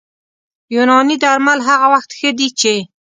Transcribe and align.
یوناني 0.75 1.15
درمل 1.23 1.59
هغه 1.69 1.87
وخت 1.93 2.09
ښه 2.17 2.29
دي 2.37 2.47
چې 2.59 2.75